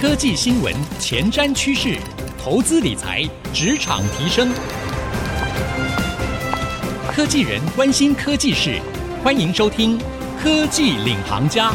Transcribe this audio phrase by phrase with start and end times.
[0.00, 1.98] 科技新闻、前瞻趋势、
[2.42, 4.50] 投资理财、职场提升，
[7.12, 8.80] 科技人关心科技事，
[9.22, 9.98] 欢迎收听
[10.42, 11.70] 《科技领航家》。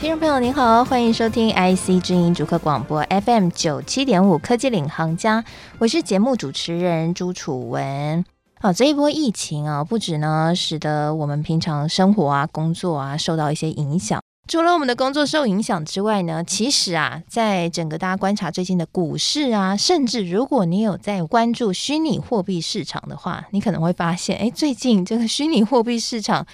[0.00, 5.40] 听众朋友您好，欢迎收听 IC 之音主客广播 FM 九七点五《科技领航家》，
[5.78, 8.24] 我是节目主持人朱楚文。
[8.60, 14.20] 啊，这一波疫情啊，不止呢，使得我们平常生活啊、工作啊受到一些影响。
[14.48, 26.44] 除了我们的工作受影响之外呢，其实啊，在整个大家观察最近的股市啊，甚至如果你有在关注虚拟货币市场的话，你可能会发现，哎，最近这个虚拟货币市场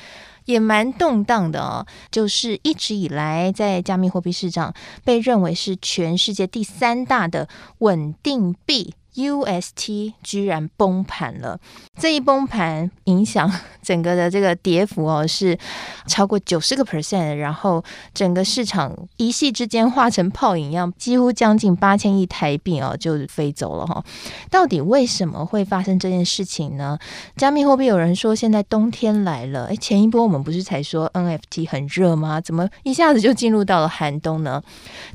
[0.45, 1.87] 也蛮动荡的哦。
[2.11, 8.95] 就是一直以来在加密货币市场被认为是全世界第三大的稳定币。
[9.18, 11.58] UST 居然崩盘了，
[11.98, 15.58] 这一崩盘影响整个的这个跌幅哦，是
[16.06, 17.82] 超过九十个 percent，然后
[18.14, 24.05] 整个市场一夕之间化成泡影一样，几乎将近八千亿台币哦就飞走了哈。
[24.50, 26.97] 到底为什么会发生这件事情呢？
[27.36, 32.41] 加密货币有人说现在冬天来了，诶，前一波我们不是才说 NFT 很热吗？
[32.41, 34.62] 怎么一下子就进入到了寒冬呢？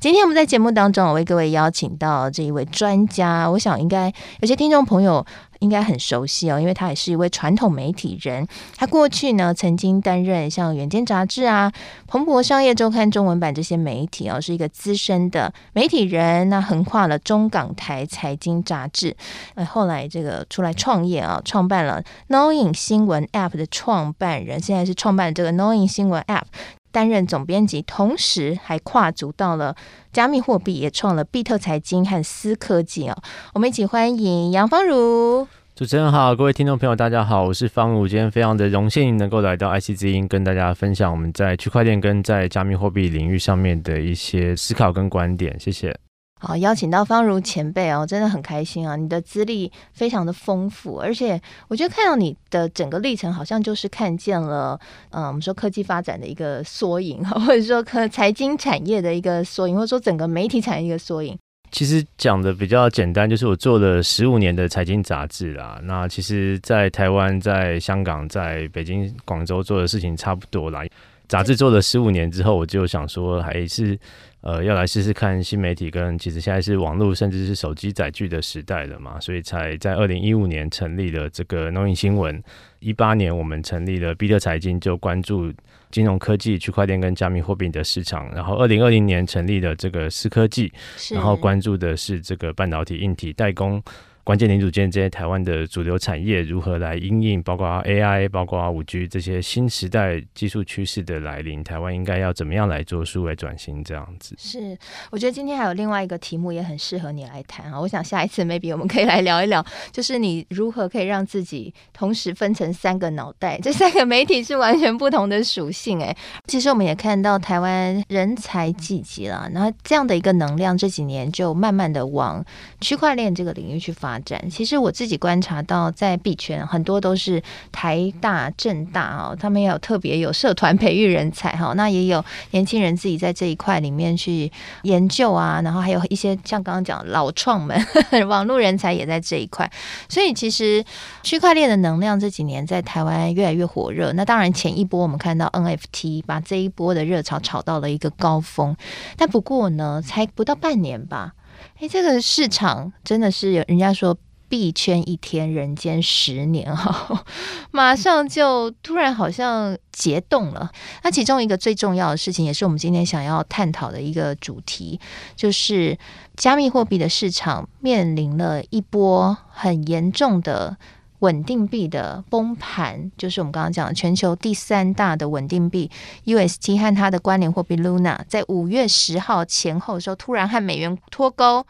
[0.01, 3.93] 今天我们在节目当中，我为各位邀请到这一位专家，我想应该。
[3.93, 5.23] 应该有些听众朋友
[5.59, 8.47] 应该很熟悉哦，因为他也是一位传统媒体人。
[8.75, 11.71] 他过去呢曾经担任像《远见》杂志啊、
[12.07, 16.49] 《彭博商业周刊》中文版这些媒体哦，是一个资深的媒体人。
[16.49, 19.15] 那横跨了中港台财经杂志，
[19.53, 26.45] 呃，后来这个出来创业啊，创办了 Knowing 新闻 App 的创办人，现在是创办这个 Knowing 新闻 App。
[26.93, 29.75] 担任总编辑，同时还跨足到了
[30.13, 33.17] 加密货币，也创了比特财经和思科技哦。
[33.53, 35.47] 我们一起欢迎杨芳如。
[35.75, 38.07] 主持人好，各位听众朋友，大家好，我是方如。
[38.07, 45.59] 今天非常的荣幸能够来到 IC 之音，跟大家分享我们在区块链跟在加密货币领域上面的一些思考跟观点。
[45.59, 46.02] 谢谢。
[46.45, 48.97] 好，邀请到方如前辈哦，真的很开心啊！
[48.97, 54.77] 你的资历非常的丰富，而且我觉得看到你的整个历程，好像就是看见了，
[55.11, 61.37] 嗯，我们说科技发展的一个缩影，或者说可财经产业的一个缩影，或者说整个媒体产业一个缩影。
[61.71, 65.79] 其实讲的比较简单，就是我做了十五年的财经杂志啦。
[65.83, 70.83] 那其实，在台湾、在香港、在北京、广州做的事情差不多啦。
[71.29, 73.97] 杂志做了十五年之后，我就想说，还是。
[74.43, 82.43] 呃，要来试试看新媒体跟其实现在是网络甚至是手机载具的时代了嘛，所以才在二零一五年成立了这个 Knowin 新闻。
[82.79, 85.49] 一八年我们成立了比特财经，就关注
[85.91, 88.29] 金融科技、区块链跟加密货币的市场。
[88.35, 90.69] 然后二零二零年成立的这个思科技，
[91.11, 93.81] 然后关注的是这个半导体、硬体代工。
[94.23, 103.83] 关键零组件这些台湾的主流产业如何来应应，包括 AI、包括五 G 这些新时代技术趋势的来临，台湾应该要怎么样来做数位转型？
[103.83, 104.77] 这样子是，
[105.11, 107.77] 我觉得今天还有另外一个题目也很适合你来谈啊。
[107.81, 116.01] 我想下一次 maybe 我们可以来聊一聊，就是你如何可以让自己同时分成三个脑袋， 这三个媒体是完全不同的属性。
[116.01, 116.15] 哎，
[116.47, 122.41] 其实我们也看到台湾人才济济了，然后这样的一个能量这几年就慢慢的往
[122.79, 124.49] 区块链这个领域去发展。
[124.49, 127.41] 其实我自己观察到，在币圈很多都是
[127.71, 131.73] 台大、政大哦，他们也有特别有社团培育人才哈。
[131.77, 134.51] 那也有年轻人自己在这一块里面去
[134.83, 137.79] 研究啊，然后还有一些像刚刚讲老创们，
[138.27, 139.69] 网络人才也在这一块。
[140.09, 140.83] 所以其实
[141.23, 144.11] 区块链的能量这几年在台湾越来越火热。
[144.13, 148.75] 那当然前一波我们看到 NFT 把这一波的热潮炒到了一个高峰，
[149.17, 151.33] 但不过呢，才不到半年吧。
[151.83, 154.17] 哎，这个市场真的是有人家说
[154.47, 157.25] 币圈一天，人间十年哈，
[157.71, 160.71] 马上就突然好像结冻了。
[161.03, 164.97] 那其中一个最重要的事情，也是我们今天想要探讨的一个主题，
[165.35, 165.97] 就是
[166.37, 170.77] 加密货币的市场面临了一波很严重的。
[171.23, 175.89] 稳定币的崩盘，就是我们刚刚讲的全球第三大的稳定币
[176.25, 181.65] UST 和它的关联货币 Luna，在五月十号前后的时候，突然和美元脱钩，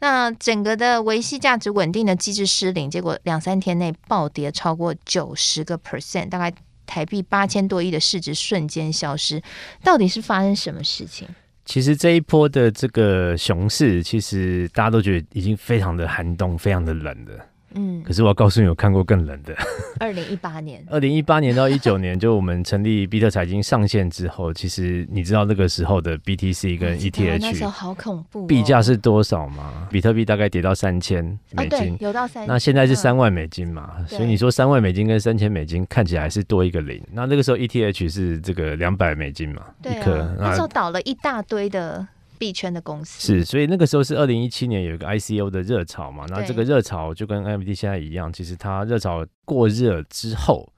[0.00, 6.52] 那整个的维系价值稳定的机制失灵，结果两三天内暴跌超过九十个 percent，大概
[6.84, 9.42] 台币八千多亿的市值瞬间消失。
[9.82, 11.26] 到底是发生什么事情？
[11.64, 17.46] 其实这一波的这个熊市，其实大家都觉得已经非常的寒冬，非常的冷了。
[17.74, 19.54] 嗯，可是我要告诉你，有看过更冷的。
[20.00, 29.86] 二零一八年，二零一八年到一九年，就我们成立比特财经上线之后，其实你知道那个时候的 BTC 跟 ETH 那时候好恐怖，币价是多少吗？
[29.90, 32.46] 比特币大概跌到三千美金，有到三。
[32.46, 34.04] 那现在是三万美金嘛？
[34.08, 37.02] 所以你说三万美金跟三千美金看起来是多一个零。
[37.12, 39.62] 那那个时候 ETH 是这个两百美金嘛？
[39.84, 40.34] 一颗。
[40.38, 42.06] 那时候倒了一大堆的。
[42.40, 43.20] 币圈的公司。
[43.20, 50.72] 是，所以那个时候是二零一七年有一个 ICO 的热潮嘛，那这个热潮就跟 NFT 现在一样，其实它热潮过热之后，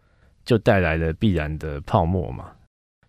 [0.44, 2.46] 就带来了必然的泡沫嘛。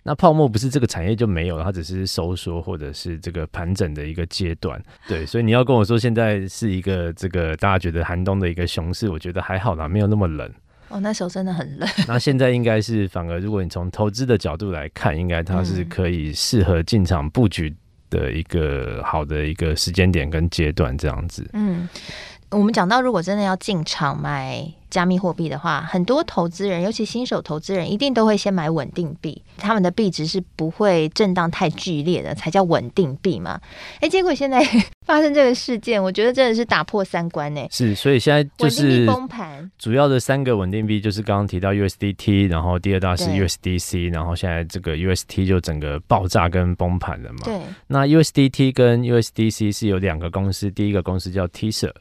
[0.05, 4.79] 那泡沫不是这个产业就没有了，它只是收缩或者是这个盘整的一个阶段。
[5.07, 10.51] 对，所以你要跟我说现在是一个这个大家觉得寒冬的一个熊市，我觉得还好啦，没有那么冷。
[10.89, 11.89] 哦，那时候真的很冷。
[12.07, 17.73] 那现在应该是反而，如果你从投资的角度来看，应该它是可以适合进场布局
[18.13, 21.49] 的一个好的一个时间点跟阶段这样子。
[21.53, 21.89] 嗯。
[22.53, 33.59] 我们讲到，如果真的要进场买加密货币的话，很多投资人，尤其新手投资人，一定都会先买稳定币，他们的币值是不会震荡太剧烈的，才叫稳定币嘛。
[34.01, 34.63] 哎，结果现在
[35.05, 37.65] 发生这个事件，我觉得真的是打破三观呢。
[37.71, 47.39] 是，所以现在就是崩盘，主要的三个稳定币就是刚刚提到 USDT，然后第二大是 USDC，然后现在这个 UST 就整个爆炸跟崩盘了嘛。
[47.43, 51.91] 对，那 USDT 跟 USDC 是有两个公司，第一个公司叫 Tether。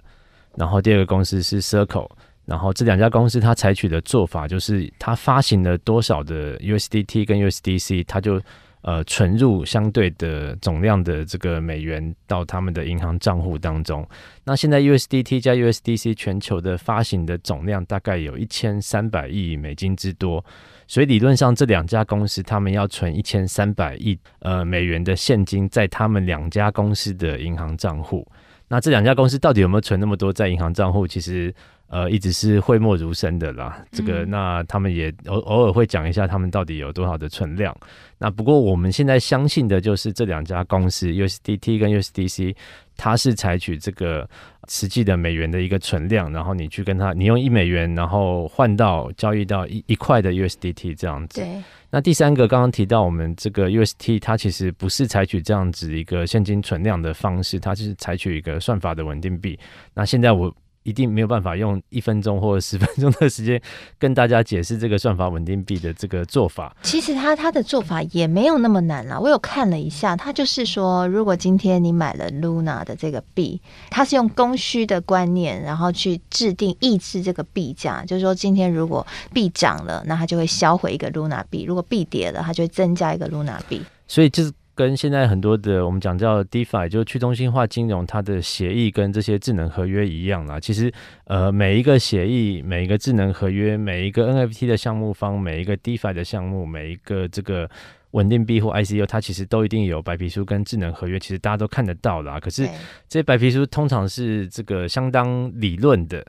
[0.56, 2.10] 然后第二个公司是 Circle，
[2.44, 8.40] 然后这两家公司它采取的做法就是，它发行了多少的 USDT 跟 USDC，它就
[8.82, 14.06] 呃存入相对的总量的这个美元到他们的银行账户当中。
[14.44, 20.44] 那现在 USDT 加 USDC 全球的发行的总量大概有一千三百亿美金之多，
[20.86, 28.26] 所以理论上这两家公司他们要存一千三百亿呃美元的现金在他们两家公司的银行账户。
[28.72, 31.06] 那这两家公司到底有没有存那么多在银行账户？
[31.06, 31.54] 其实
[31.92, 33.84] 呃一直是讳莫如深的啦。
[33.92, 37.76] 这个那他们也偶偶尔会讲一下他们到底有多少的存量。
[38.18, 42.54] 那不过我们现在相信的就是这两家公司 USDT 跟 USDC，
[42.96, 44.28] 它是采取这个
[44.68, 51.40] 实际的美元的一个存量，然后你去跟他，你用一美元，然后换到交易到一一块的 USDT 这样子。
[51.40, 51.62] 对。
[51.90, 59.58] 那第三个，刚刚提到我们这个 UST，它其实不是采取这样子一个现金存量的方式，它是采取一个算法的稳定币。
[59.92, 60.54] 那现在我。
[60.82, 63.60] 一定没有办法用一分钟或者十分钟的时间
[63.98, 66.74] 跟大家解释这个算法稳定币的这个做法。
[66.82, 69.18] 其实他他的做法也没有那么难啦。
[69.18, 78.04] 我有看了一下，他就是说，如果今天你买了 Luna 的这个币，它是用供需的观念，然后去制定抑制这个币价。
[78.04, 83.82] 就是说，今天如果币涨了，那它就会销毁一个 Luna 币；如果币跌了，它就会增加一个 Luna 币。
[84.08, 84.52] 所以就是。
[84.74, 90.58] 跟现在很多的我们讲叫 DeFi，就是去中心化金融，它的协议跟这些智能合约一样啦。
[90.58, 90.90] 其实，
[91.24, 97.68] 呃，每一个协议、每一个智能合约、每一个 NFT 的项目方、每一个 DeFi 的项目、每一个这个
[98.12, 101.18] 稳定币或 ICO，它其实都一定有白皮书跟智能合约。
[101.20, 102.40] 其实大家都看得到啦。
[102.40, 102.64] 可是
[103.08, 106.26] 这些白皮书通常是这个相当理论的，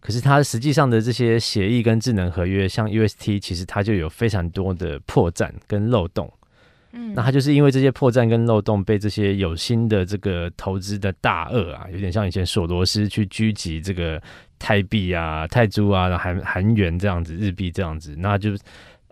[0.00, 6.32] 可是它实际上的这些协议跟智能合约，像 UST，其实它就有非常多的破绽跟漏洞。
[6.92, 14.20] 嗯，那他就是因为这些破绽跟漏洞，被这些有心的这个投资的大鳄啊，有点像以前索罗斯去狙击这个
[14.58, 18.50] 泰币啊、泰铢啊、韩韩元这样子、日币这样子，那就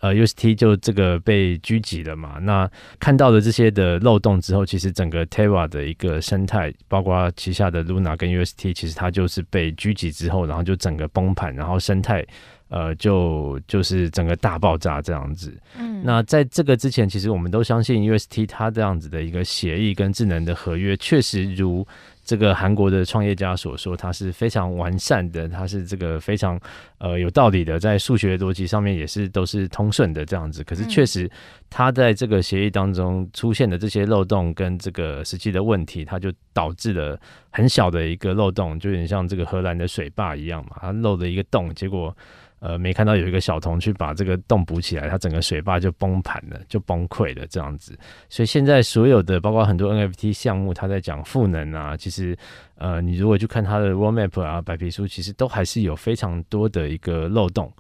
[0.01, 2.39] 呃 UST 就这个被狙击了嘛。
[2.41, 12.27] 那看到了这些的漏洞之后，其实整个 Terra 的一个生态，包括旗下的 Luna 跟 UST，其实它就是被狙击之后，然后就整个崩盘，然后生态。
[12.69, 15.57] 呃，就就是整个大爆炸这样子。
[15.79, 21.87] 嗯，那在这个之前，其实我们都相信 UST 它这样子的一个协议跟智能的合约，确实如
[22.25, 26.61] 这个韩国的创业家所说，它是非常完善的，它是这个非常
[26.99, 30.63] 呃有道理的，在数学逻辑上面也是都是通顺的这样子。
[30.63, 31.31] 可是确实，
[31.71, 42.15] 它在这个协议当中出现的这些漏洞跟这个实际的问题，它就导致了很小的一个漏洞，就有点像这个荷兰的水坝一样嘛，它漏了一个洞，结果。
[42.61, 47.97] 呃，没看到有一个小童去把这个洞补起来，它整个水坝就崩盘了，就崩溃了这样子。
[48.29, 52.37] 所以现在所有的，包括很多 NFT 项目，它在讲赋能啊，其实
[52.75, 57.73] 呃，你如果去看它的 roadmap 啊、白皮书，其实都还是有非常多的一个漏洞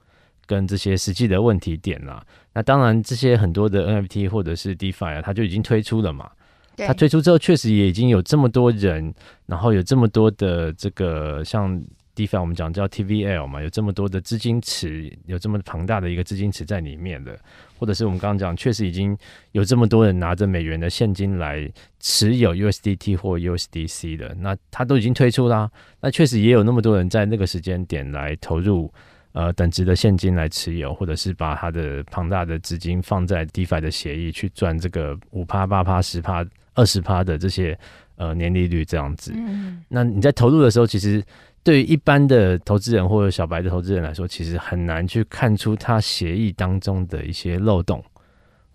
[0.46, 2.24] 跟这些实际的问题点啦。
[2.54, 6.30] 那当然，这些很多的 NFT 或者是 DeFi 啊，它就已经推出了嘛。
[6.76, 9.12] 它推出之后，确实也已经有这么多人，
[9.46, 11.82] 然后有这么多的这个像。
[12.18, 17.38] DeFi 我们讲叫 TVL 嘛，有这么多的资金池，有这么庞大的一个资金池在里面的，
[17.78, 19.16] 或者是我们刚刚讲，确实已经
[19.52, 21.70] 有这么多人拿着美元的现金来
[22.00, 25.70] 持有 USDT 或 USDC 的，那它都已经推出啦。
[26.00, 28.92] 那确实也有那么多人在那个时间点来投入
[29.30, 36.44] 呃等值的现金来持有，或者是把他的庞大的资金放在 DeFi 的协议去赚这个五趴、八趴、十趴、
[36.74, 37.78] 二十趴的这些
[38.16, 39.32] 呃年利率这样子。
[39.36, 41.22] 嗯，那你在投入的时候，其实。
[41.62, 48.02] 对于一般的投资人或者小白的投资人来说，其实很难去看出他协议当中的一些漏洞，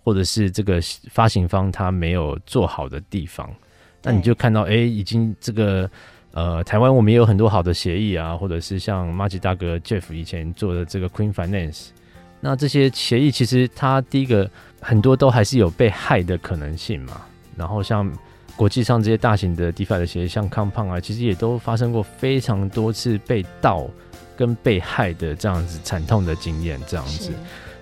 [0.03, 3.49] 或者是这个发行方他没有做好的地方。
[4.03, 5.89] 那你就看到，哎、欸，已经这个
[6.33, 11.87] 呃，台湾我们也有很多好的协议啊，或者是像马吉大哥 Jeff 以前做的这个 Queen Finance，
[12.41, 14.49] 那这些协议其实它第一个
[14.81, 17.21] 很多都还是有被害的可能性嘛。
[17.55, 18.11] 然后像
[18.55, 23.87] 国际上这些大型的 DeFi 的协议，像 Compound 啊，其实也都发生过非常多次被盗
[24.37, 27.31] 跟被害的这样子惨痛的经验，这样子。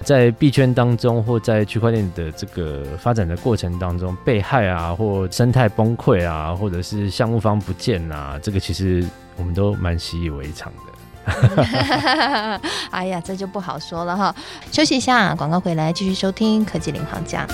[0.04, 9.06] 在币圈当中，或在区块链的这个发展的过程当中，被害啊，或生态崩溃啊，或者是项目方不见啊，这个其实
[9.38, 10.92] 我们都蛮习以为常的。
[12.90, 14.36] 哎呀，这就不好说了哈。
[14.72, 17.46] 休息一下，广告回来继续收听科技领航家。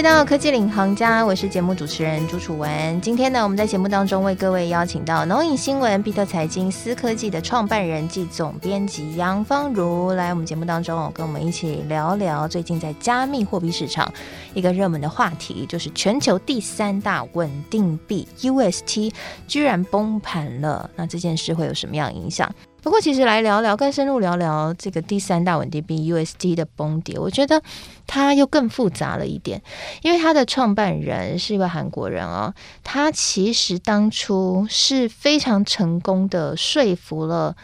[0.00, 2.98] 回到科技领航家，我是节目主持人朱楚文。
[3.02, 14.10] 今天呢，我们在节目当中为各位邀请到农影新闻、比特财经、思科技的创办人暨总编辑杨芳如来我们节目当中，跟我们一起聊聊最近在加密货币市场
[14.54, 19.12] 一个热门的话题，就是全球第三大稳定币 UST
[19.46, 20.88] 居然崩盘了。
[20.96, 22.50] 那这件事会有什么样影响？
[22.82, 27.62] 不过，其实来聊聊，更深入聊聊这个第三大稳定币 UST 的崩跌，我觉得
[28.06, 29.62] 它又更复杂了一点，
[30.02, 37.54] 因为它的创办人是一位韩国人哦，他其实当初是非常成功的说服了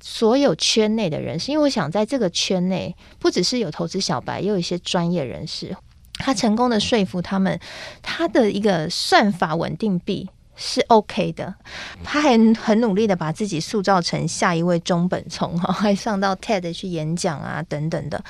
[0.00, 5.76] 所有圈内的人士，因为我想在这个圈内，不只是有投资小白，也有一些专业人士，
[6.14, 7.60] 他成功的说服他们，
[8.02, 10.28] 他的一个算法稳定币。
[10.60, 11.54] 是 OK 的，
[12.02, 18.20] 他还很努力的把自己塑造成下一位中本聪哈，还上到 TED 去演讲啊等等的，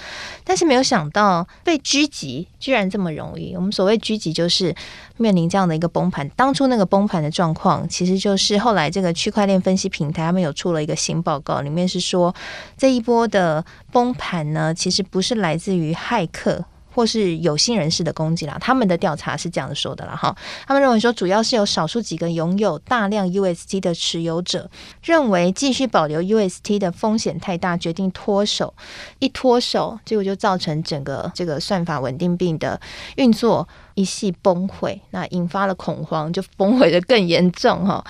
[0.44, 3.56] 但是没有想到被狙击居然这么容易。
[3.56, 4.74] 我们所谓狙击就是
[5.16, 6.28] 面临这样的一个崩盘。
[6.36, 12.34] 当初那个崩盘的状况，其实就是后来这个区块链分析平台他们有出了一个新报告，里面是说
[12.76, 16.62] 这一波的崩盘呢，其实不是来自于骇客。
[16.98, 20.36] 或是有心人士的攻击啦，他们的调查是这样说的啦哈，
[20.66, 24.68] 他们认为说主要是有少数几个拥有大量 UST 的持有者
[25.04, 28.74] 认为继续保留 UST 的风险太大，决定脱手，
[29.20, 32.80] 一脱手结果就造成整个这个算法稳定币的
[33.14, 38.04] 运作一系崩溃，那引发了恐慌，就崩毁得更严重哈。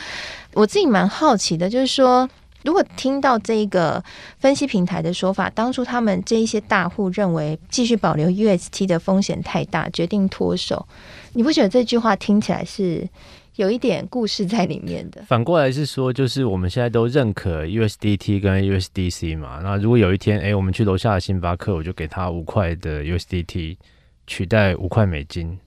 [0.55, 2.27] 我自己蛮好奇的，就是说。
[2.69, 4.05] 如果听到这个
[4.37, 10.87] 分析平台的说法，当初他们这一些大户认为继续保留 UST 的风险太大，决定脱手，
[11.33, 13.09] 你不觉得这句话听起来是
[13.57, 15.23] 有一点故事在里面的？
[15.27, 23.79] 反过来是说，就是我们现在都认可 USDT 跟 USDC 嘛，那如果有一天，哎，我们去楼下的星巴克，我就给他五块的 USDT
[24.27, 25.59] 取代五块美金，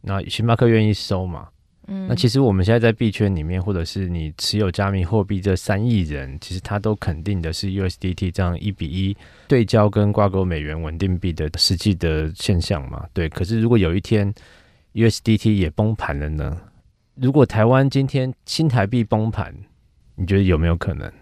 [0.00, 1.50] 那星巴克愿意收吗？
[1.86, 9.16] 那其实我们现在在币圈里面，或者是你持有加密货币这三亿人，其实他都肯定的是 USDT 这样一比一
[9.48, 13.06] 对焦跟挂钩美元稳定币的实际的现象嘛。
[13.12, 14.32] 对，可是如果有一天
[14.94, 16.56] USDT 也崩盘了呢？
[17.16, 19.54] 如果台湾今天新台币崩盘，
[20.14, 21.12] 你觉得有没有可能？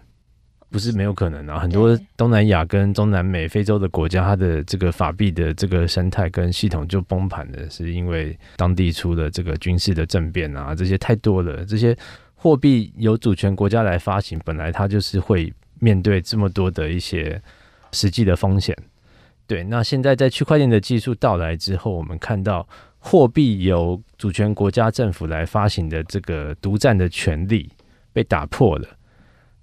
[0.71, 11.65] 不是没有可能啊，很多东南亚跟中南美、非洲的国家，它的这个法币的这个生态跟系统就崩盘了，是因为当地出了这个军事的政变啊，这些太多了。
[11.65, 11.95] 这些
[12.35, 17.41] 货币由主权国家来发行，本来它就是会面对这么多的一些
[17.91, 18.73] 实际的风险。
[19.45, 22.65] 对，那现在在区块链的技术到来之后，我们看到
[22.97, 27.69] 货币由主权国家政府来发行的这个独占的权利
[28.13, 28.87] 被打破了。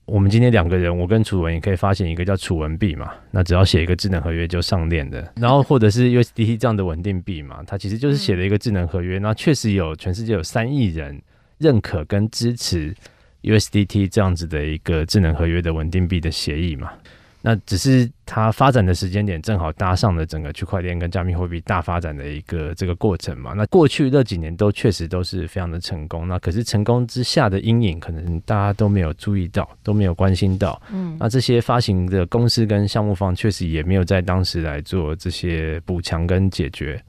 [0.09, 5.31] 我们今天两个人，我跟楚文也可以发行一个叫楚文币嘛，那只要写一个智能合约就上链的。
[5.37, 9.19] 然后或者是 USDT 这样的稳定币嘛，它其实就是写了一个智能合约。
[9.19, 11.21] 那确实有全世界有三亿人
[11.59, 12.95] 认可跟支持
[13.43, 16.91] USDT 这样子的一个智能合约的稳定币的协议嘛。
[17.41, 23.53] 那只是它发展的时间点正好搭上了整个区块链跟加密货币大发展的一个这个过程嘛。
[23.53, 26.27] 那过去这几年都确实都是非常的成功。
[26.27, 30.83] 那可是成功之下的阴影，可能大家都没有注意到，都没有关心到。
[30.93, 37.01] 嗯，那这些发行的公司跟项目方确实也没有在当时来做这些补强跟解决。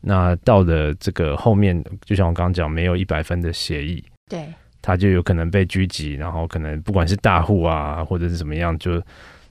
[0.00, 4.46] 那到了这个后面，就像我刚刚讲，没有一百分的协议，对，
[4.80, 9.02] 他就有可能被狙击，然后可能不管是大户啊，或者是怎么样，就。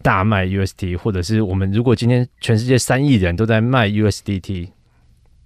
[0.03, 4.69] 大卖 UST，或者是我们如果今天全世界三亿人都在卖 USDT，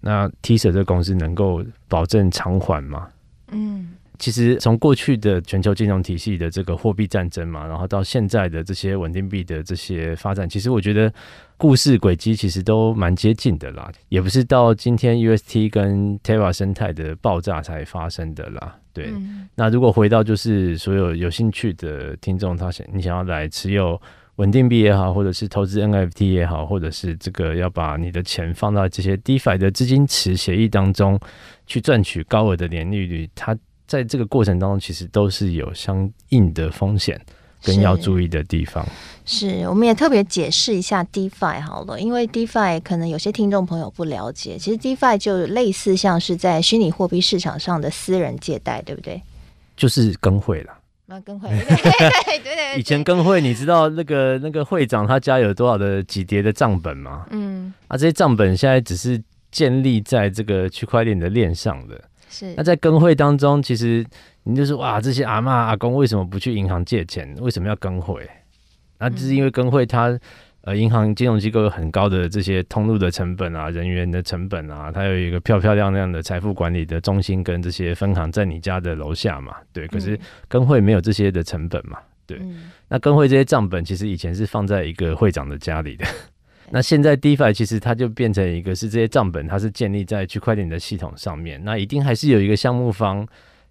[0.01, 3.07] 那 Tether 这个公司能够保证偿还吗？
[3.51, 11.13] 嗯，其实从过去的全球金融体系的这个货币战争嘛，然后到现在的这些稳定币的这些发展，其实我觉得
[11.55, 18.75] 故事轨迹其实都蛮接近的啦，也不是到今天 UST 跟 Terra 生态的爆炸才发生的啦。
[18.91, 24.01] 对，嗯、那如果回到就是所有有兴趣的听众，他想你想要来持有。
[24.37, 31.19] 稳定币也好，或者是投资 NFT 也好，或者是这个要把你的钱放到这些 DeFi 的资金池协议当中
[31.65, 37.19] 去赚取高额的年利率，它在这个过程当中其实都是有相应的风险
[37.63, 38.85] 跟要注意的地方。
[39.25, 49.19] 是，我们也特别解释一下 DeFi 好了，因为 DeFi 可能有些听众朋友不了解，其实 DeFi 就类似像是在虚拟货币市场上的私人借贷，对不对？
[49.75, 50.76] 就是更会了。
[51.09, 57.25] 那更会， 对对对，以前更会，你知道那个那个会长他家有多少的几叠的账本吗？
[57.31, 61.99] 嗯，啊，这些账本现在只是建立在这个区块链的链上的。
[62.29, 64.05] 是，那在更会当中，其实
[64.43, 67.33] 你就是哇，这些阿妈阿公为什么不去银行借钱？
[67.39, 68.29] 为什么要更会？
[68.99, 70.19] 那就是因为更会他。
[70.67, 79.87] 呃，银行金融机构有很高的这些通路的成本啊，人员的成本啊，它有一个漂漂亮亮的财富管理的中心跟这些分行在你家的楼下嘛，对。
[79.87, 80.19] 可是
[80.49, 82.37] 跟会没有这些的成本嘛，对。
[82.41, 86.05] 嗯、那跟会这些账本其实以前是放在一个会长的家里的，
[86.69, 93.25] 那现在 DeFi 其实它就变成一个是这些账本它是建立在区块链的系统上面，那一定还是有一个项目方，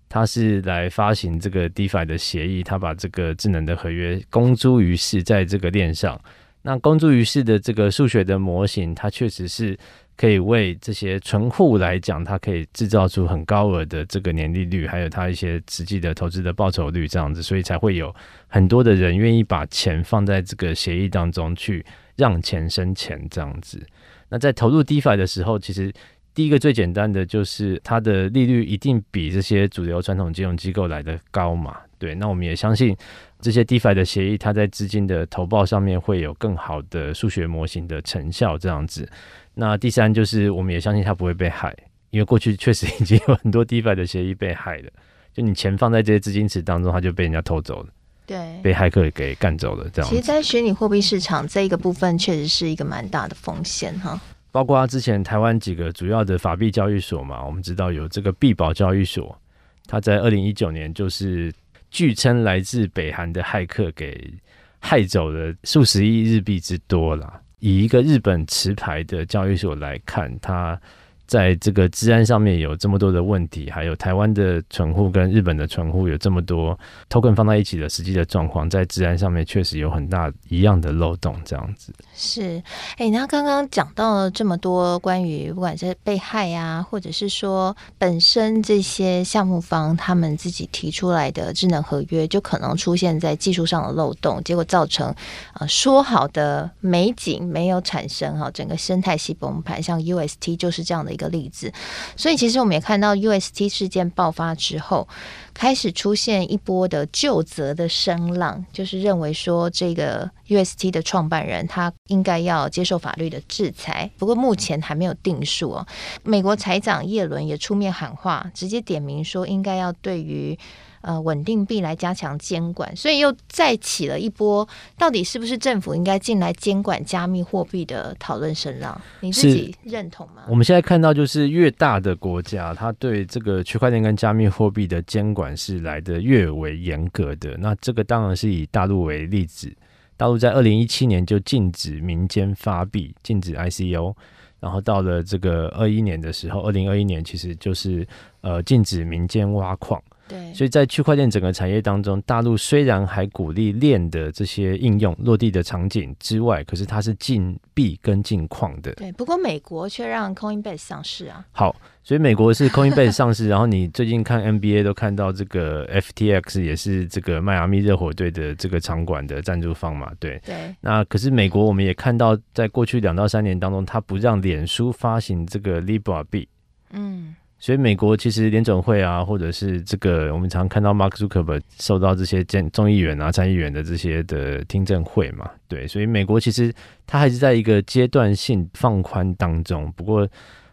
[0.08, 6.18] 它是来发行这个 DeFi 的协议，它把这个智能的合约公诸于世，在这个链上。
[6.66, 9.78] 那公诸于世的这个数学的模型，它确实是
[10.16, 18.12] 可以为这些存户来讲，它可以制造出很高额的这个年利率，还有它一些实际的投资的报酬率这样子，所以才会有
[18.48, 23.80] 很多的人愿意把钱放在这个协议当中去让钱生钱这样子。
[24.28, 25.92] 那在投入 DeFi 的时候，其实
[26.34, 31.76] 第一个最简单的就是它的利率一定比这些主流传统金融机构来得高嘛。
[31.96, 32.96] 对，那我们也相信。
[33.38, 39.08] 这些 DeFi 的协议，它在资金的投报上面会有更好的数学模型的成效，这样子。
[39.54, 41.76] 那第三就是，我们也相信它不会被害，
[42.10, 44.90] 因为过去确实已经有很多 DeFi 的协议被害了。
[45.34, 47.88] 就你钱放在这些资金池当中，它就被人家偷走了，
[48.26, 49.86] 对，被骇客给干走了。
[49.92, 54.18] 这样，其实，在虚拟货币市场这一个部分，确实是一个蛮大的风险哈。
[54.50, 59.38] 包括之前台湾几个主要的法币交易所嘛，我们知道有这个币宝交易所，
[59.86, 61.52] 它在二零一九年就是。
[61.90, 64.32] 据称来自北韩的骇客给
[64.78, 67.40] 害走了数十亿日币之多啦。
[67.60, 70.80] 以一个日本持牌的交易所来看，它。
[71.26, 76.78] 在这个治安上面有这么多的问题，还有台湾的存户跟日本的存户有这么多
[77.10, 81.92] token 放在一起的实际的状况，在治安上面确实有很大一样的漏洞，这样子。
[82.14, 82.62] 是，
[82.96, 95.12] 哎，那刚刚讲到了这么多关于不管是被害啊，或者是说本身这些项目方他们自己提出来的智能合约，就可能出现在技术上的漏洞，结果造成、
[95.54, 101.15] 呃、说好的美景没有产生哈，整个生态系崩盘，像 UST 就是这样的。
[101.16, 101.72] 一个例子，
[102.14, 105.08] 所以其实我们也看到 UST 事件爆发之后，
[105.56, 114.10] 开始出现一波的就责的声浪，就是认为说这个 UST 的创办人他应该要接受法律的制裁。
[114.18, 115.86] 不过目前还没有定数哦。
[116.22, 120.58] 美国财长耶伦也出面喊话，直接点名说应该要对于。
[121.02, 129.00] 呃，稳定币来加强监管，所以又再起了一波，到底是不是政府应该进来监管加密货币的讨论声浪？
[129.20, 130.42] 你自己认同吗？
[130.48, 137.54] 我们现在看到，就是越大的国家，它对这个区块链跟加密货币的监管是来的越为严格的。
[137.58, 139.70] 那这个当然是以大陆为例子，
[140.16, 144.14] 大陆在二零一七年就禁止民间发币，禁止 ICO，
[144.58, 148.08] 然后到了这个二一年的时候，二零二一年其实就是
[148.40, 150.02] 呃禁止民间挖矿。
[150.28, 158.92] 对，所以在区块链整个产业当中，大陆虽然还鼓励链的这些应用落地的场景之外，可是它是禁币跟禁矿的。
[158.94, 161.44] 对，不过美国却让 Coinbase 上市啊。
[161.52, 170.10] 好，所以美国是 Coinbase 上市，然后你最近看 NBA 都看到这个 FTX 也是这个迈阿密热火队的这个场馆的赞助方嘛？
[170.18, 170.74] 对对。
[170.80, 176.48] 那可是美国我们也看到，在过去两到三年当中，它不让脸书发行这个 Libra 币。
[176.90, 177.34] 嗯。
[177.58, 186.72] 所以美国其实联准会啊，或者是这个我们常看到 Mark Zuckerberg 受到这些建众议员啊、参议员的这些的听证会嘛，对，所以美国其实
[187.06, 189.90] 它还是在一个阶段性放宽当中。
[189.96, 190.28] 不过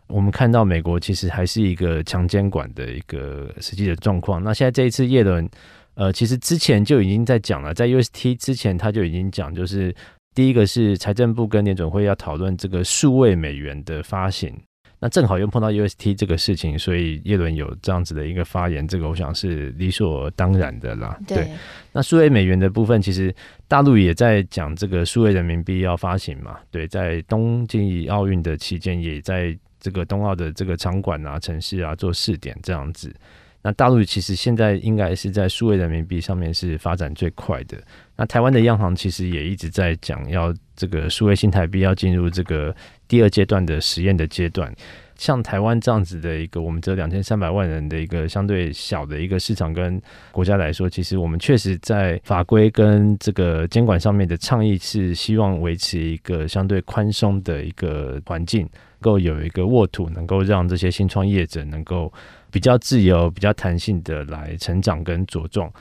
[0.07, 4.43] 我们看到美国其实还是一个强监管的一个实际的状况。
[4.43, 5.49] 那现在这一次叶伦，
[5.95, 9.95] 呃，其实之前就已经在讲了，在 UST 之前他就已经讲，就是
[10.35, 14.53] 第一个是财政部跟联准会要讨论这个数位美元的发行。
[15.03, 21.19] 那正好又碰到 UST 这个事情，所以叶伦有这样子的一个发言，这个我想是理所当然的啦。
[21.27, 21.49] 对，对，
[21.91, 23.35] 那数位美元的部分，其实
[23.67, 26.57] 大陆也在讲这个数位人民币要发行嘛。
[26.71, 33.13] 对，在冬季奥运的期间，也在这个冬奥的这个场馆啊、城市啊做试点这样子。
[33.61, 37.77] 那大陆其实现在应该是在数位人民币上面是发展最快的。
[38.15, 42.75] 那台湾的央行其实也一直在讲，要这个数位新台币要进入这个
[43.13, 44.73] 第二阶段的实验的阶段。
[45.15, 62.11] 像台湾这样子的一个，我们只有两千三百万人的一个相对小的一个市场跟国家来说，其实我们确实在法规跟这个监管上面的倡议是希望维持一个相对宽松的一个环境，能够有一个沃土，能够让这些新创业者能够
[62.49, 65.71] 比较自由、比较弹性的来成长跟茁壮。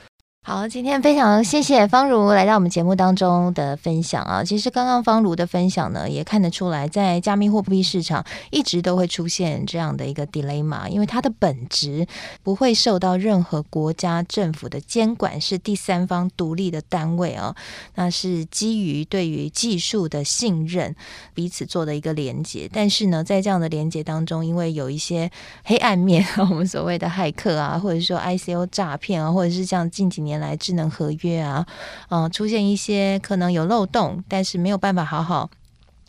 [0.44, 4.42] 好，今天非常谢谢方如来到我们节目当中的分享啊。
[4.42, 12.09] 其实刚刚方如的分享呢，也看得出来，在加密货币市场一直都会出现这样的一个 dilemma，因为它的本质
[12.42, 17.55] 不会受到任何国家政府的监管，是第三方独立的单位啊。
[17.94, 20.96] 那是基于对于技术的信任，
[21.35, 22.68] 彼此做的一个连接。
[22.72, 25.31] 但是呢，在这样的连接当中，因为有一些
[25.62, 30.32] 黑暗面， 我们所谓的骇客啊，或者说 ICO 诈骗啊，或者是像近几年。
[30.33, 31.66] 原来智能合约啊，
[32.09, 35.51] 嗯、出现一些可能有漏洞，但是没有办法好好。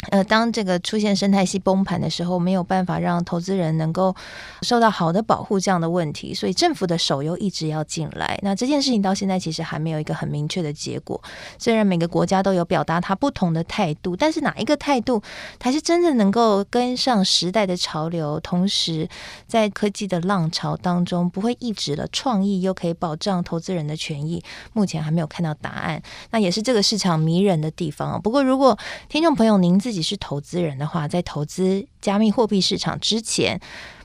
[0.10, 4.16] 呃，当这个出现生态系崩盘的时候，没有办法让投资人能够
[4.62, 8.38] 受到好的保护，这样的问题，所以政府的手又一直要进来。
[8.44, 11.22] 那这件事情到现在其实还没有一个很明确的结果。
[11.58, 15.22] 虽然每个国家都有表达它不同的态度，但是哪一个态度
[15.60, 19.08] 才是真正能够跟上时代的潮流，同时
[19.48, 26.02] 在科技的浪潮当中不会抑制了创意，又可以保障投资人的权益，目前还没有看到答案。
[26.32, 28.22] 那也是这个市场迷人的地方。
[28.22, 33.62] 不过，如果听众朋友您自自己是投资人的话，在投资加密货币市场之前，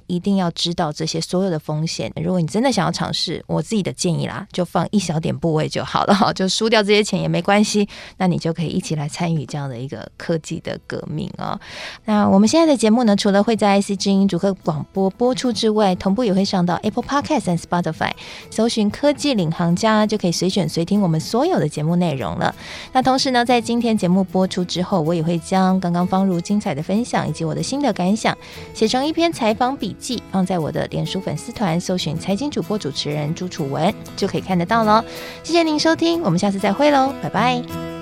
[0.08, 2.12] 一定要知道这些所有的风险。
[2.16, 7.88] 如果你真的想要尝试，我自己的建议啦，就放一小点部位就好了哈， 就输掉这些钱也没关系。
[8.16, 11.60] 那你就可以一起来参与这样的一个科技的革命啊。
[12.06, 18.12] 那我们现在的节目呢，除了会在 IC 之音主客广播播出之外，同步也会上到 Apple Podcast 和 Spotify，
[18.50, 22.54] 搜寻科技领航家就可以随选随听我们所有的节目内容了。
[22.92, 28.36] 那同时呢，在今天节目播出之后，我也会将刚刚芳如精彩的分享以及我的心得感想
[28.72, 29.94] 写成一篇采访笔。
[29.98, 35.04] 记放在我的脸书粉丝团，搜寻财经主播主持人朱楚文就可以看得到喽。
[35.42, 37.97] 谢谢您收听，我们下次再会喽，拜拜。